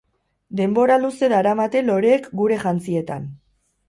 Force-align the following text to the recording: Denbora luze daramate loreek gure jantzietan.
Denbora 0.59 0.95
luze 1.03 1.29
daramate 1.33 1.83
loreek 1.89 2.25
gure 2.39 2.57
jantzietan. 2.65 3.29